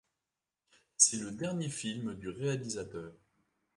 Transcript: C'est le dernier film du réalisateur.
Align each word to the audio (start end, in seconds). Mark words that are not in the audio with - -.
C'est 0.97 1.17
le 1.17 1.29
dernier 1.29 1.69
film 1.69 2.15
du 2.15 2.29
réalisateur. 2.29 3.11